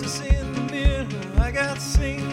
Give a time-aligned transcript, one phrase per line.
[0.00, 1.06] to see in the mirror.
[1.38, 2.29] I got seen.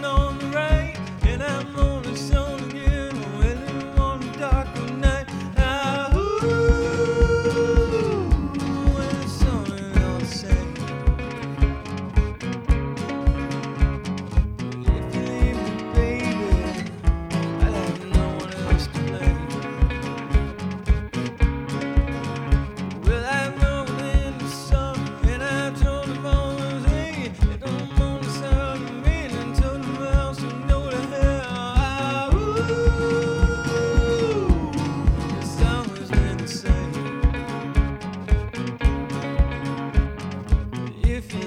[41.21, 41.47] Don't